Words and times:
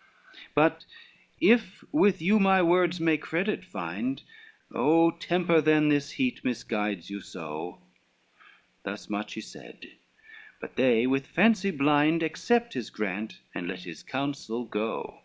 LXXXIII 0.00 0.48
"But 0.54 0.86
if 1.42 1.84
with 1.92 2.22
you 2.22 2.38
my 2.40 2.62
words 2.62 2.98
may 3.00 3.18
credit 3.18 3.66
find, 3.66 4.22
Oh 4.72 5.10
temper 5.10 5.60
then 5.60 5.90
this 5.90 6.12
heat 6.12 6.42
misguides 6.42 7.10
you 7.10 7.20
so!" 7.20 7.82
Thus 8.82 9.10
much 9.10 9.34
he 9.34 9.42
said, 9.42 9.90
but 10.58 10.76
they 10.76 11.06
with 11.06 11.26
fancy 11.26 11.70
blind, 11.70 12.22
Accept 12.22 12.72
his 12.72 12.88
grant, 12.88 13.40
and 13.54 13.68
let 13.68 13.80
his 13.80 14.02
counsel 14.02 14.64
go. 14.64 15.20